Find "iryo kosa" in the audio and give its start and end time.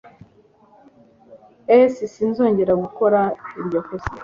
3.59-4.09